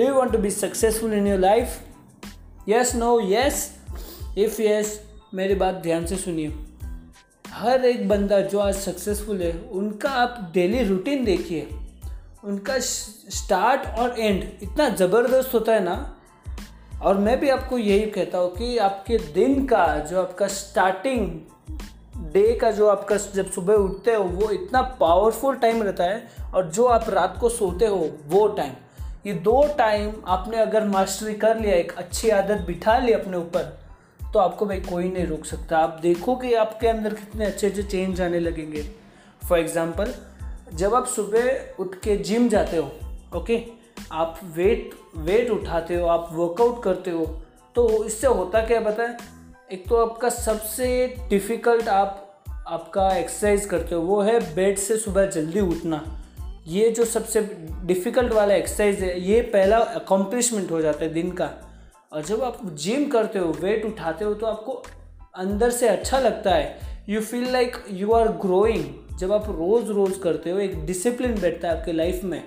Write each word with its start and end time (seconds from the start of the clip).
Do 0.00 0.06
you 0.06 0.14
want 0.14 0.32
to 0.32 0.38
be 0.38 0.50
successful 0.50 1.12
in 1.12 1.26
your 1.26 1.38
life 1.38 1.80
yes 2.68 2.94
no 2.94 3.20
yes 3.20 3.76
if 4.38 4.62
yes 4.62 5.00
मेरी 5.34 5.54
बात 5.54 5.74
ध्यान 5.74 6.06
से 6.06 6.16
सुनिए। 6.16 6.54
हर 7.48 7.84
एक 7.84 8.08
बंदा 8.08 8.40
जो 8.40 8.58
आज 8.58 8.74
सक्सेसफुल 8.74 9.42
है, 9.42 9.60
उनका 9.72 10.10
आप 10.10 10.50
डेली 10.54 10.84
रूटीन 10.84 11.24
देखिए। 11.24 11.68
उनका 12.44 12.78
स्टार्ट 12.78 13.98
और 13.98 14.20
एंड 14.20 14.44
इतना 14.62 14.88
ज़बरदस्त 14.88 15.54
होता 15.54 15.72
है 15.72 15.84
ना। 15.84 16.16
और 17.02 17.18
मैं 17.18 17.40
भी 17.40 17.48
आपको 17.48 17.78
यही 17.78 18.10
कहता 18.10 18.38
हूँ 18.38 18.56
कि 18.56 18.78
आपके 18.78 19.18
दिन 19.18 19.66
का 19.66 19.98
जो 19.98 20.22
आपका 20.22 20.46
स्टार्टिंग 20.46 21.40
डे 22.16 22.54
का 22.54 22.70
जो 22.70 22.86
आपका 22.86 23.16
जब 23.16 23.50
सुबह 23.50 23.74
उठते 23.74 24.14
हो, 24.14 24.24
वो 24.24 24.50
इतना 24.50 24.82
पावरफुल 24.82 25.54
टाइम 25.54 25.82
रहता 25.82 26.04
है। 26.04 26.28
और 26.54 26.70
जो 26.70 26.84
आप 26.84 27.04
रात 27.08 27.38
को 27.40 27.48
सोते 27.48 27.86
हो, 27.86 28.10
वो 28.26 28.48
टाइम 28.48 28.72
ये 29.24 29.32
दो 29.34 29.62
टाइम 29.78 30.12
आपने 30.28 30.56
अगर 30.56 30.84
मास्टरी 30.88 31.34
कर 31.34 31.58
लिया, 31.60 31.74
एक 31.74 31.92
अच्छी 31.92 32.30
आदत 32.30 32.64
बिठा 32.66 32.98
ली 32.98 33.12
अपने 33.12 33.36
ऊपर 33.36 33.78
तो 34.20 34.38
आपको 34.38 34.66
भाई 34.66 34.80
कोई 34.80 35.08
नहीं 35.08 35.26
रोक 35.26 35.44
सकता। 35.46 35.78
आप 35.78 35.98
देखो 36.02 36.34
कि 36.36 36.52
आपके 36.54 36.88
अंदर 36.88 37.14
कितने 37.14 37.44
अच्छे 37.46 37.66
अच्छे 37.66 37.82
चेंज 37.82 38.20
आने 38.20 38.40
लगेंगे। 38.40 38.82
फॉर 39.42 39.58
एग्ज़ाम्पल 39.58 40.14
जब 40.74 40.94
आप 40.94 41.06
सुबह 41.06 41.80
उठ 41.80 41.94
के 41.94 42.16
जिम 42.18 42.48
जाते 42.48 42.76
हो 42.76 42.90
ओके 43.36 43.62
आप 44.12 44.38
वेट 44.54 44.94
वेट 45.16 45.50
उठाते 45.50 45.94
हो, 45.94 46.06
आप 46.06 46.28
वर्कआउट 46.32 46.82
करते 46.82 47.10
हो 47.10 47.24
तो 47.76 48.04
इससे 48.04 48.26
होता 48.28 48.64
क्या 48.66 48.80
बताए 48.80 49.16
एक 49.70 49.88
तो 49.88 49.96
आपका 49.96 50.28
सबसे 50.30 50.86
डिफ़िकल्ट 51.30 51.88
आप, 51.88 52.42
आपका 52.68 53.08
एक्सरसाइज 53.16 53.64
करते 53.66 53.94
हो, 53.94 54.00
वो 54.00 54.20
है 54.20 54.38
बेड 54.54 54.78
से 54.78 54.96
सुबह 54.98 55.26
जल्दी 55.28 55.60
उठना। 55.60 56.02
ये 56.70 56.90
जो 56.90 57.04
सबसे 57.04 57.40
डिफ़िकल्ट 57.84 58.32
वाला 58.32 58.54
एक्सरसाइज 58.54 59.00
है, 59.00 59.20
ये 59.20 59.40
पहला 59.42 59.78
अकम्पलिशमेंट 59.78 60.70
हो 60.70 60.80
जाता 60.80 61.04
है 61.04 61.12
दिन 61.12 61.30
का। 61.32 61.50
और 62.12 62.22
जब 62.22 62.42
आप 62.42 62.58
जिम 62.74 63.06
करते 63.08 63.38
हो 63.38 63.50
वेट 63.60 63.84
उठाते 63.84 64.24
हो 64.24 64.34
तो 64.34 64.46
आपको 64.46 64.82
अंदर 65.36 65.70
से 65.70 65.88
अच्छा 65.88 66.18
लगता 66.18 66.54
है। 66.54 67.04
You 67.08 67.20
feel 67.20 67.50
like 67.52 67.76
you 67.90 68.12
are 68.12 68.28
growing 68.38 69.18
जब 69.18 69.32
आप 69.32 69.46
रोज़ 69.48 69.90
रोज़ 69.92 70.18
करते 70.20 70.50
हो, 70.50 70.58
एक 70.58 70.84
डिसिप्लिन 70.86 71.40
बैठता 71.40 71.68
है 71.68 71.78
आपके 71.78 71.92
लाइफ 71.92 72.24
में 72.24 72.42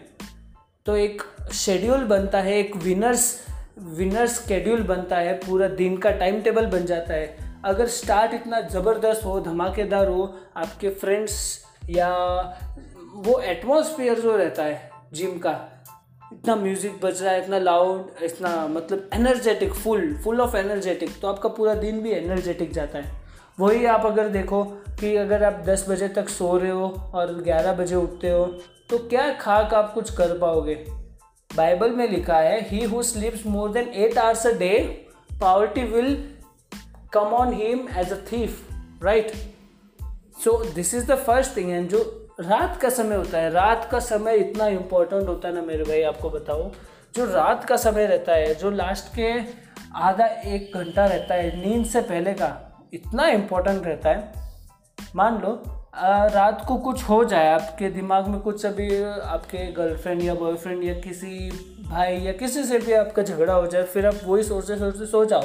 तो 0.86 0.96
एक 0.98 1.22
शेड्यूल 1.54 2.04
बनता 2.06 2.40
है, 2.40 2.58
एक 2.60 2.76
विनर्स 2.76 3.40
विनर 3.80 4.28
स्केड्यूल 4.28 4.82
बनता 4.84 5.18
है, 5.18 5.34
पूरा 5.38 5.68
दिन 5.68 5.98
का 5.98 6.12
टाइम 6.14 6.42
टेबल 6.42 6.66
बन 6.66 6.86
जाता 6.86 7.14
है। 7.14 7.38
अगर 7.66 7.88
स्टार्ट 7.88 8.34
इतना 8.34 8.60
ज़बरदस्त 8.62 9.26
हो, 9.26 9.40
धमाकेदार 9.42 10.08
हो, 10.08 10.34
आपके 10.58 10.90
फ्रेंड्स 10.92 11.36
या 11.90 12.10
वो 13.16 13.40
एटमोसफियर 13.40 14.20
जो 14.20 14.36
रहता 14.38 14.64
है 14.64 14.90
जिम 15.14 15.38
का, 15.38 15.52
इतना 16.34 16.56
म्यूज़िक 16.56 17.00
बज 17.04 17.22
रहा 17.24 17.34
है, 17.34 17.44
इतना 17.44 17.58
लाउड 17.60 18.24
इतना 18.24 18.68
मतलब 18.68 19.10
energetic 19.14 19.74
full 19.74 20.16
full 20.24 20.42
of 20.42 20.56
energetic 20.58 21.20
तो 21.22 21.28
आपका 21.28 21.50
पूरा 21.50 21.74
दिन 21.74 22.02
भी 22.02 22.12
एनर्जेटिक 22.12 22.72
जाता 22.74 23.00
है। 23.00 23.22
वही 23.60 23.86
आप 23.86 24.06
अगर 24.06 24.28
देखो 24.28 24.64
कि 25.00 25.16
अगर 25.16 25.44
आप 25.44 25.64
10 25.66 25.86
बजे 25.90 26.08
तक 26.08 26.30
सो 26.30 26.58
रहे 26.58 26.72
हो 26.72 26.88
और 27.16 27.34
11 27.44 27.74
बजे 27.74 27.96
उठते 27.96 28.30
हो 28.30 28.46
तो 28.90 28.98
क्या 28.98 29.34
खाक 29.34 29.74
आप 29.74 29.94
कुछ 29.94 30.14
कर 30.14 30.38
पाओगे? 30.38 30.76
बाइबल 31.56 31.92
में 31.92 32.08
लिखा 32.08 32.38
है 32.38 32.60
he 32.70 32.84
who 32.86 33.04
sleeps 33.04 33.46
more 33.46 33.72
than 33.72 33.88
eight 33.88 34.18
hours 34.18 34.48
a 34.48 34.52
day 34.52 35.06
poverty 35.42 35.84
will 35.84 36.16
come 37.14 37.34
on 37.36 37.54
him 37.54 37.88
as 37.98 38.14
a 38.14 38.18
thief 38.32 38.70
right 39.04 39.32
so 40.44 40.64
this 40.66 40.94
is 40.94 41.12
the 41.12 41.16
first 41.16 41.58
thing 41.58 41.72
and 41.72 41.90
जो 41.90 42.23
रात 42.40 42.78
का 42.82 42.90
समय 42.90 43.16
होता 43.16 43.38
है 43.38 43.50
रात 43.50 43.88
का 43.92 44.00
समय 44.00 44.36
इतना 44.36 44.68
इम्पोर्टेंट 44.68 45.28
होता 45.28 45.48
है 45.48 45.56
ना 45.56 45.62
मेरे 45.62 45.84
भाई 45.84 46.02
आपको 46.02 46.30
बताओ 46.30 46.72
जो 47.16 47.26
रात 47.26 47.66
का 47.66 47.78
समय 47.78 48.06
रहता 48.06 48.34
है 48.34 48.56
जो 48.56 48.72
लास्ट 48.72 49.16
के 49.20 49.40
आधा 49.96 50.26
एक 50.26 50.72
घंटा 50.76 51.06
रहता 51.06 51.34
है 51.34 51.70
नींद 51.70 51.86
से 51.86 52.02
पहले 52.02 52.34
का 52.34 52.82
इतना 52.94 53.28
इम्पोर्टेंट 53.28 53.86
रहता 53.86 54.10
है। 54.10 54.34
मान 55.16 55.42
लो 55.42 55.64
आ, 55.96 56.26
रात 56.26 56.66
को 56.68 56.78
कुछ 56.78 57.04
हो 57.04 57.24
जाए 57.26 57.54
आपके 57.54 57.90
दिमाग 57.90 58.28
में 58.28 58.40
कुछ 58.40 58.66
अभी 58.66 59.04
आपके 59.04 59.72
गर्लफ्रेंड 59.72 60.22
या 60.22 60.34
बॉयफ्रेंड 60.34 60.84
या 60.84 60.94
किसी 60.94 61.52
भाई 61.90 62.18
या 62.18 62.32
किसी 62.32 62.64
से 62.64 62.80
भी 62.80 62.94
आपका 62.94 63.24
झगड़ा 63.24 63.54
हो 63.54 63.68
जाए 63.68 63.84
फिर 63.84 64.08
आप 64.08 64.16
वही 64.24 64.44
सोचते 64.44 64.76
सोचते 64.76 65.06
सो 65.06 65.26
जाओ। 65.26 65.44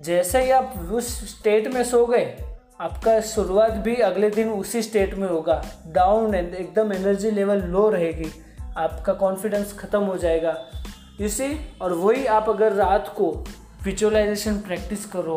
जैसे 0.00 0.42
ही 0.42 0.50
आप 0.50 0.74
उस 0.92 1.38
स्टेट 1.38 1.68
में 1.74 1.84
सो 1.84 2.06
गए 2.06 2.51
आपका 2.82 3.20
शुरुआत 3.20 3.72
भी 3.78 3.94
अगले 3.96 4.28
दिन 4.30 4.48
उसी 4.50 4.80
स्टेट 4.82 5.14
में 5.14 5.28
होगा। 5.28 5.54
डाउन 5.88 6.34
एकदम 6.34 6.92
एनर्जी 6.92 7.30
लेवल 7.30 7.60
लो 7.64 7.88
रहेगी। 7.90 8.30
आपका 8.76 9.12
कॉन्फिडेंस 9.14 9.76
ख़त्म 9.78 10.00
हो 10.00 10.16
जाएगा। 10.16 10.56
इसी 11.20 11.48
और 11.82 11.92
वही 11.92 12.24
आप 12.28 12.48
अगर 12.48 12.72
रात 12.72 13.12
को 13.16 13.30
विजुअलाइजेशन 13.84 14.58
प्रैक्टिस 14.60 15.04
करो, 15.06 15.36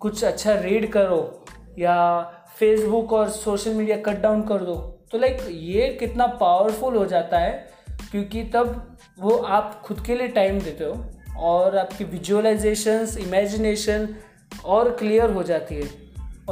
कुछ 0.00 0.24
अच्छा 0.24 0.54
रीड 0.54 0.90
करो, 0.92 1.44
या 1.78 2.20
फेसबुक 2.58 3.12
और 3.12 3.28
सोशल 3.30 3.74
मीडिया 3.74 3.96
कट 4.02 4.20
डाउन 4.22 4.42
कर 4.42 4.64
दो 4.64 4.74
तो 5.12 5.18
लाइक 5.18 5.46
ये 5.50 5.88
कितना 6.00 6.26
पावरफुल 6.36 6.96
हो 6.96 7.06
जाता 7.06 7.38
है, 7.38 7.52
क्योंकि 8.10 8.44
तब 8.44 8.96
वो 9.20 9.36
आप 9.36 9.80
खुद 9.84 10.04
के 10.06 10.14
लिए 10.14 10.28
टाइम 10.30 10.60
देते 10.60 10.84
हो 10.84 11.42
और 11.48 11.76
आपकी 11.78 12.04
विजुअलाइजेशंस 12.06 13.16
इमेजिनेशन 13.18 14.08
और 14.64 14.96
क्लियर 14.96 15.30
हो 15.30 15.42
जाती 15.44 15.74
है। 15.74 15.90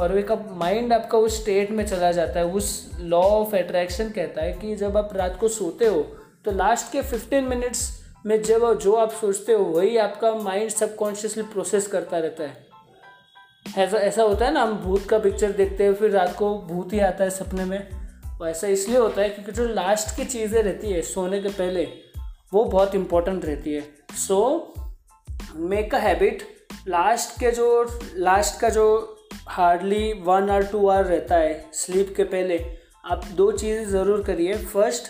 और 0.01 0.17
एक 0.17 0.31
अब 0.31 0.49
माइंड 0.57 0.93
आपका 0.93 1.17
उस 1.17 1.41
स्टेट 1.41 1.71
में 1.71 1.85
चला 1.85 2.11
जाता 2.11 2.39
है, 2.39 2.45
उस 2.45 2.91
लॉ 2.99 3.21
ऑफ़ 3.21 3.55
अट्रैक्शन 3.55 4.09
कहता 4.09 4.43
है 4.43 4.53
कि 4.53 4.75
जब 4.75 4.97
आप 4.97 5.15
रात 5.15 5.37
को 5.39 5.47
सोते 5.49 5.85
हो 5.85 6.01
तो 6.45 6.51
लास्ट 6.51 6.91
के 6.91 7.01
फिफ्टीन 7.01 7.43
मिनट्स 7.43 7.89
में 8.25 8.41
जब 8.43 8.73
जो 8.79 8.93
आप 8.95 9.11
सोचते 9.11 9.53
हो, 9.53 9.63
वही 9.65 9.97
आपका 9.97 10.33
माइंड 10.33 10.69
सबकॉन्शियसली 10.69 11.43
प्रोसेस 11.43 11.87
करता 11.87 12.17
रहता 12.17 12.43
है। 12.43 12.69
ऐसा 13.77 13.97
ऐसा 13.97 14.23
होता 14.23 14.45
है 14.45 14.53
ना, 14.53 14.61
हम 14.61 14.77
भूत 14.77 15.05
का 15.09 15.19
पिक्चर 15.19 15.51
देखते 15.51 15.83
हैं, 15.83 15.93
फिर 15.93 16.11
रात 16.11 16.35
को 16.37 16.57
भूत 16.59 16.93
ही 16.93 16.99
आता 16.99 17.23
है 17.23 17.29
सपने 17.29 17.65
में। 17.65 17.87
वो 18.39 18.47
ऐसा 18.47 18.67
इसलिए 18.67 18.97
होता 18.97 19.21
है 19.21 19.29
क्योंकि 19.29 19.51
जो 19.51 19.67
लास्ट 19.67 20.15
की 20.17 20.25
चीज़ें 20.25 20.61
रहती 20.63 20.91
है, 20.91 21.01
सोने 21.03 21.41
के 21.41 21.49
पहले, 21.49 21.87
वो 22.53 22.63
बहुत 22.65 22.95
इंपॉर्टेंट 22.95 23.45
रहती 23.45 23.73
है। 23.73 23.83
So 24.17 24.73
make 25.55 25.95
a 25.95 25.99
habit 25.99 26.43
last 26.87 27.39
के 27.39 27.51
जो 27.51 27.67
लास्ट 28.15 28.59
का 28.61 28.69
जो 28.69 28.87
हार्डली 29.51 30.11
वन 30.25 30.49
और 30.49 30.65
टू 30.65 30.87
आवर 30.87 31.05
रहता 31.05 31.35
है 31.35 31.69
स्लीप 31.73 32.13
के 32.17 32.23
पहले। 32.25 32.59
आप 33.05 33.25
दो 33.35 33.51
चीज़ें 33.51 33.89
ज़रूर 33.89 34.21
करिए। 34.23 34.53
First 34.55 35.07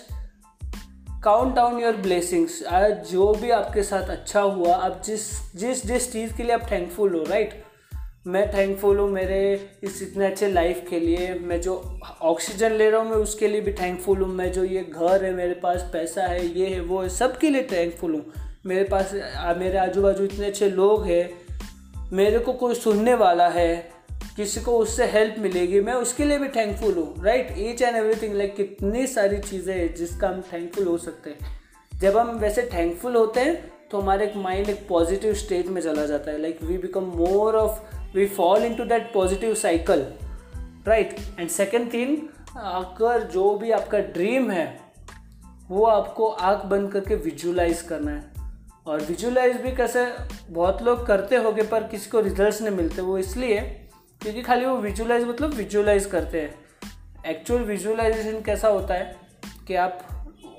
count 1.24 1.56
down 1.56 1.80
your 1.80 1.96
blessings 1.98 2.62
आज 2.66 3.12
जो 3.12 3.28
भी 3.34 3.50
आपके 3.50 3.84
साथ 3.84 4.10
अच्छा 4.10 4.42
हुआ, 4.42 4.74
आप 4.76 5.02
जिस 5.06 5.28
जिस 5.56 5.86
जिस 5.88 6.12
चीज़ 6.14 6.34
के 6.34 6.44
लिए 6.44 6.54
आप 6.54 6.66
थैंकफुल 6.72 7.16
हो 7.16 7.24
राइट 7.24 7.64
मैं 8.28 8.46
थैंकफुल 8.54 9.00
हूँ 9.00 9.10
मेरे 9.10 9.40
इस 9.84 10.02
इतने 10.02 10.26
अच्छे 10.26 10.48
लाइफ 10.48 10.86
के 10.90 11.00
लिए। 11.00 11.34
मैं 11.36 11.62
जो 11.62 11.76
ऑक्सीजन 12.22 12.72
ले 12.72 12.90
रहा 12.90 13.02
हूँ, 13.02 13.10
मैं 13.10 13.18
उसके 13.18 13.48
लिए 13.48 13.62
भी 13.62 13.74
थैंकफुल 13.74 14.22
हूँ। 14.22 14.30
मैं 14.30 14.52
जो 14.52 14.64
ये 14.64 14.84
घर 14.84 15.24
है, 15.26 15.34
मेरे 15.34 15.54
पास 15.54 15.90
पैसा 15.94 16.26
है, 16.26 16.46
ये 16.48 16.68
है, 16.68 16.80
वो 16.82 17.02
है 17.02 17.10
सब 17.10 17.38
के 17.38 17.50
लिए 17.50 17.68
थैंकफुल 17.72 18.16
हूँ। 18.16 18.26
मेरे 18.66 18.84
पास 18.84 19.14
मेरे 19.58 19.78
आजू 19.78 20.02
बाजू 20.02 20.24
इतने 20.24 20.48
अच्छे 20.48 20.70
लोग 20.70 21.06
हैं, 21.06 21.30
मेरे 22.14 22.40
को 22.40 22.54
कोई 22.54 22.76
सुनने 22.76 23.14
वाला 23.16 23.48
है 23.50 24.01
किसी 24.36 24.62
को 24.62 24.78
उससे 24.78 25.06
हेल्प 25.06 25.36
मिलेगी, 25.40 25.80
मैं 25.82 25.94
उसके 25.94 26.26
लिए 26.26 26.38
भी 26.40 26.48
थैंकफुल 26.50 26.94
हूँ 26.94 27.24
right 27.26 27.54
each 27.60 27.82
and 27.82 27.96
everything 27.96 28.36
like 28.36 28.56
कितनी 28.56 29.06
सारी 29.08 29.38
चीज़ें 29.40 29.74
हैं 29.76 29.94
जिसका 29.96 30.28
हम 30.28 30.42
थैंकफुल 30.54 30.88
हो 30.88 30.98
सकते 30.98 31.30
हैं। 31.30 31.60
जब 31.92 32.18
हम 32.18 32.30
वैसे 32.40 32.70
थैंकफुल 32.74 33.16
होते 33.16 33.40
हैं 33.40 33.72
तो 33.92 34.00
हमारे 34.00 34.26
एक 34.26 34.36
माइंड 34.36 34.70
एक 34.70 34.88
पॉजिटिव 34.90 35.34
स्टेट 35.34 35.68
में 35.68 35.82
चला 35.82 36.06
जाता 36.06 36.32
है 36.32 36.42
like 36.42 36.64
we 36.64 36.78
become 36.78 37.12
more 37.16 37.56
of 37.56 37.80
we 38.16 38.26
fall 38.28 38.64
into 38.76 38.86
that 38.86 39.12
positive 39.14 39.56
cycle 39.56 40.06
right 40.88 41.16
and 41.40 41.50
second 41.50 41.94
thing 41.94 42.18
अगर 42.58 43.24
जो 43.24 43.54
भी 43.56 43.72
आपका 43.72 44.00
ड्रीम 44.00 44.50
है, 44.52 44.80
वो 45.70 45.86
आपको 45.86 46.28
आँख 46.28 46.66
बंद 46.66 46.92
करके 46.92 47.16
विजुलाइज 47.16 47.82
करना 47.82 48.12
है। 48.12 48.24
और 48.88 49.02
विजुलाइज 49.02 49.56
भी 49.56 49.72
कैसे, 49.72 50.06
बहुत 50.50 50.82
लोग 50.84 51.06
करते 51.08 51.36
होंगे, 51.36 51.64
पर 51.64 51.84
किसी 51.84 52.10
को 52.10 52.20
रिजल्ट्स 52.20 52.62
नहीं 52.62 52.76
मिलते, 52.76 53.02
वो 53.02 53.18
इसलिए 53.18 53.81
क्योंकि 54.22 54.42
खाली 54.42 54.66
वो 54.66 54.76
विजुलाइज 54.78 55.24
मतलब 55.24 55.54
विजुलाइज 55.54 56.06
करते 56.06 56.42
हैं। 56.42 56.54
एक्चुअल 57.26 57.62
विजुलाइजेशन 57.62 58.42
कैसा 58.42 58.68
होता 58.68 58.94
है 58.94 59.16
कि 59.68 59.76
आप 59.76 60.00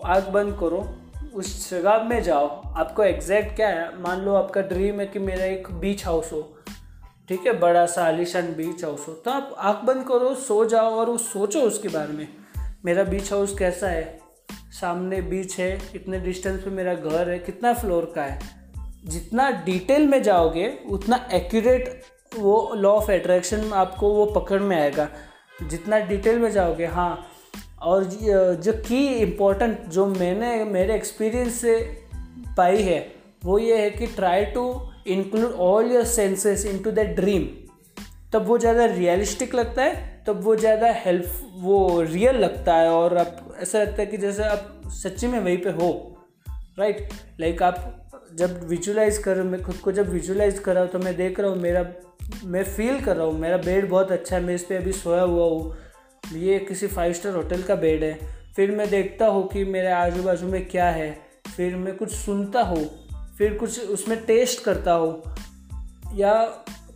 आग 0.04 0.28
बंद 0.28 0.56
करो, 0.60 0.78
उस 1.34 1.70
जगह 1.70 2.02
में 2.04 2.22
जाओ, 2.22 2.46
आपको 2.76 3.04
एग्जैक्ट 3.04 3.54
क्या 3.56 3.68
है? 3.68 4.00
मान 4.02 4.20
लो 4.20 4.34
आपका 4.34 4.60
ड्रीम 4.62 5.00
है 5.00 5.06
कि 5.06 5.18
मेरा 5.18 5.44
एक 5.44 5.68
बीच 5.72 6.04
हाउस 6.06 6.32
हो, 6.32 6.40
ठीक 7.28 7.46
है? 7.46 7.52
बड़ा 7.58 7.84
सा 7.86 8.04
आलिशान 8.04 8.52
बीच 8.54 8.84
हाउस 8.84 9.06
हो 9.08 9.12
तो 9.14 9.30
आप 9.30 9.54
आँख 9.58 9.84
बंद 9.84 10.06
करो, 10.08 10.34
सो 10.34 10.64
जाओ 10.64 10.90
और 10.90 11.10
वो 11.10 11.16
सोचो 11.18 11.60
उसके 11.60 11.88
बारे 11.88 12.12
में। 12.12 12.28
मेरा 12.84 13.04
बीच 13.04 13.32
हाउस 13.32 13.58
कैसा 13.58 13.88
है? 13.88 14.18
सामने 14.72 15.20
बीच 15.22 15.58
है, 15.58 15.70
इतने 15.94 16.20
डिस्टेंस 16.20 16.62
पे 16.62 16.70
मेरा 16.70 16.94
घर 16.94 17.30
है, 17.30 17.38
कितना 17.38 17.72
फ्लोर 17.74 18.12
का 18.14 18.22
है? 18.22 18.40
जितना 19.04 19.50
डिटेल 19.64 20.06
में 20.08 20.22
जाओगे, 20.22 20.68
उतना 20.90 21.28
एक्यूरेट 21.32 22.02
वो 22.36 22.72
लॉ 22.76 22.90
ऑफ़ 22.90 23.10
एट्रैक्शन 23.10 23.72
आपको 23.72 24.08
वो 24.08 24.24
पकड़ 24.26 24.60
में 24.60 24.76
आएगा 24.80 25.08
जितना 25.62 25.98
डिटेल 25.98 26.38
में 26.38 26.50
जाओगे 26.50 26.86
हाँ 26.86 27.26
और 27.82 28.04
जो 28.04 28.72
की 28.72 29.06
इम्पोर्टेंट 29.06 29.86
जो 29.88 30.06
मैंने, 30.06 30.64
मेरे 30.64 30.94
एक्सपीरियंस 30.94 31.60
से 31.60 31.78
पाई 32.56 32.82
है, 32.82 33.00
वो 33.44 33.58
ये 33.58 33.78
है 33.78 33.90
कि 33.90 34.06
try 34.06 34.44
to 34.44 34.64
include 35.06 35.52
all 35.52 35.92
your 35.92 36.04
senses 36.04 36.66
into 36.78 36.90
that 36.90 37.14
dream 37.16 37.46
तब 38.32 38.46
वो 38.46 38.58
ज़्यादा 38.58 38.84
रियलिस्टिक 38.84 39.54
लगता 39.54 39.82
है, 39.82 40.24
तब 40.26 40.42
वो 40.42 40.56
ज़्यादा 40.56 40.92
हेल्प 40.92 41.52
वो 41.54 42.02
रियल 42.02 42.36
लगता 42.36 42.74
है, 42.74 42.90
और 42.90 43.16
आप, 43.18 43.56
ऐसा 43.60 43.78
लगता 43.78 44.02
है 44.02 44.06
कि 44.06 44.16
जैसे 44.16 44.44
आप 44.44 44.82
सच्ची 44.86 45.26
में 45.26 45.38
वहीं 45.40 45.58
पे 45.58 45.70
हो 45.70 45.90
राइट 46.78 46.98
right? 46.98 47.40
लाइक 47.40 47.52
like 47.52 47.66
आप 47.66 47.98
जब 48.34 48.68
विजुलाइज 48.68 49.18
कर, 49.18 49.42
मैं 49.42 49.62
खुद 49.62 49.76
को 49.76 49.92
जब 49.92 50.08
विजुलाइज 50.08 50.58
कर 50.58 50.74
रहा 50.74 50.82
हूँ 50.82 50.90
तो 50.90 50.98
मैं 50.98 51.16
देख 51.16 51.40
रहा 51.40 51.50
हूँ 51.50 51.58
मेरा 51.58 51.82
मैं 52.44 52.62
फील 52.66 53.00
कर 53.00 53.16
रहा 53.16 53.26
हूँ, 53.26 53.38
मेरा 53.38 53.56
बेड 53.56 53.88
बहुत 53.88 54.12
अच्छा 54.12 54.36
है, 54.36 54.42
मैं 54.42 54.54
इस 54.54 54.64
पर 54.64 54.76
अभी 54.76 54.92
सोया 54.92 55.22
हुआ 55.22 55.44
हूँ। 55.44 55.76
ये 56.34 56.58
किसी 56.58 56.86
फाइव 56.86 57.12
स्टार 57.12 57.34
होटल 57.34 57.62
का 57.62 57.74
बेड 57.74 58.04
है। 58.04 58.18
फिर 58.56 58.70
मैं 58.70 58.88
देखता 58.90 59.26
हूँ 59.26 59.46
कि 59.48 59.64
मेरे 59.64 59.90
आजू 59.92 60.22
बाजू 60.22 60.46
में 60.46 60.64
क्या 60.68 60.88
है। 60.90 61.10
फिर 61.56 61.76
मैं 61.76 61.96
कुछ 61.96 62.12
सुनता 62.14 62.62
हूँ, 62.62 62.84
फिर 63.38 63.54
कुछ 63.54 63.88
उसमें 63.88 64.18
टेस्ट 64.24 64.64
करता 64.64 64.92
हूँ। 64.92 65.34
या 66.14 66.34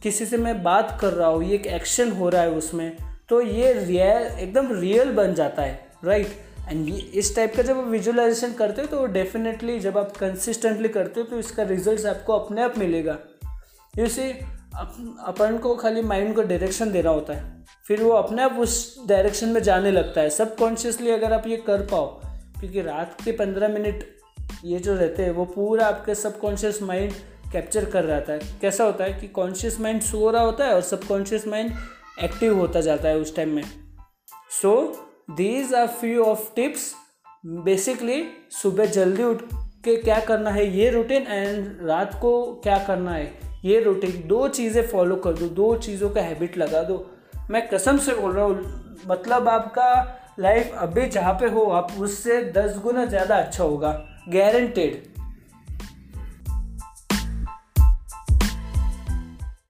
किसी 0.03 0.27
से 0.27 0.37
मैं 0.37 0.63
बात 0.63 0.97
कर 1.01 1.13
रहा 1.13 1.29
हूँ, 1.29 1.45
ये 1.45 1.55
एक 1.55 1.67
एक्शन 1.67 2.13
हो 2.13 2.29
रहा 2.29 2.43
है 2.43 2.51
उसमें 2.53 2.97
तो 3.29 3.41
ये 3.41 3.73
रियल 3.75 4.27
एकदम 4.41 4.73
रियल 4.73 5.13
बन 5.13 5.35
जाता 5.35 5.63
है 5.63 5.87
राइट 6.05 6.27
एंड 6.69 6.89
इस 6.89 7.35
टाइप 7.37 7.57
का 7.57 7.63
जब 7.63 7.79
आप 7.79 7.87
विजुअलाइजेशन 7.87 8.53
करते 8.53 8.83
हो 8.83 8.89
तो 8.89 9.07
डेफिनेटली 9.07 9.79
जब 9.81 9.99
आप 9.99 10.17
कंसिस्टेंटली 10.17 10.89
करते 10.89 11.21
हो 11.21 11.27
तो 11.27 11.39
इसका 11.39 11.63
रिज़ल्ट 11.63 12.07
आपको 12.07 12.33
अपने 12.33 12.63
आप 12.63 12.79
मिलेगा। 12.79 13.17
यूसी 13.95 14.33
अपन 15.27 15.59
को 15.63 15.75
खाली 15.77 16.03
माइंड 16.03 16.35
को 16.35 16.43
डायरेक्शन 16.43 16.93
देना 16.93 17.11
होता 17.11 17.33
है। 17.33 17.65
फिर 17.87 18.03
वो 18.03 18.11
अपने 18.11 18.43
आप 18.43 18.53
उस 18.53 19.07
डायरेक्शन 19.09 19.49
में 19.49 19.63
जाने 19.63 19.91
लगता 19.91 20.21
है। 20.21 20.31
सबकॉन्शियसली 20.31 21.11
अगर 21.11 21.33
आप 21.33 21.47
ये 21.47 21.57
कर 21.57 21.83
पाओ, 21.83 22.07
क्योंकि 22.61 22.83
रात 22.83 23.17
के 23.25 23.33
पंद्रह 23.33 23.69
मिनट 23.69 24.05
ये 24.65 24.79
जो 24.79 24.95
रहते 24.95 25.23
हैं, 25.23 25.31
वो 25.31 25.45
पूरा 25.45 25.87
आपके 25.87 26.15
सबकॉन्शियस 26.15 26.83
माइंड 26.83 27.13
कैप्चर 27.53 27.85
कर 27.85 28.05
रहता 28.05 28.33
है। 28.33 28.41
कैसा 28.61 28.85
होता 28.85 29.05
है 29.05 29.13
कि 29.13 29.29
कॉन्शियस 29.29 29.81
माइंड 29.81 30.03
सो 30.03 30.31
रहा 30.31 30.43
होता 30.43 30.65
है 30.65 30.75
और 30.75 30.81
सबकॉन्शियस 30.81 31.47
माइंड 31.47 31.73
एक्टिव 32.23 32.59
होता 32.59 32.81
जाता 32.81 33.09
है 33.09 33.17
उस 33.17 33.37
टाइम 33.37 33.49
में। 33.49 33.63
So 34.63 34.93
these 35.31 35.75
are 35.75 35.87
few 35.87 36.25
of 36.25 36.55
tips 36.55 36.95
basically 37.47 38.25
सुबह 38.51 38.87
जल्दी 38.87 39.23
उठ 39.23 39.43
के 39.85 39.97
क्या 39.97 40.21
करना 40.21 40.51
है 40.51 40.79
ये 40.79 40.91
रूटीन 40.91 41.23
एंड 41.23 41.79
रात 41.83 42.15
को 42.15 42.61
क्या 42.63 42.79
करना 42.79 43.13
है? 43.13 43.46
ये 43.67 43.81
रूटीन 43.81 44.23
दो 44.27 44.47
चीज़ें 44.49 44.87
फॉलो 44.89 45.17
कर 45.17 45.33
दो 45.33 45.47
दो 45.55 45.75
चीज़ों 45.77 46.11
का 46.11 46.21
हैबिट 46.21 46.57
लगा 46.59 46.83
दो। 46.83 47.05
मैं 47.51 47.67
कसम 47.69 47.99
से 47.99 48.15
बोल 48.15 48.33
रहा 48.33 48.45
हूँ 48.45 49.03
मतलब 49.09 49.49
आपका 49.49 49.89
लाइफ 50.41 50.73
अभी 50.79 51.07
जहाँ 51.09 51.33
पे 51.35 51.47
हो, 51.47 51.65
आप 51.71 51.93
उससे 51.99 52.43
दस 52.53 52.79
गुना 52.79 53.05
ज़्यादा 53.07 53.37
अच्छा 53.37 53.65
होगा 53.65 53.91
गारंटेड 54.29 55.16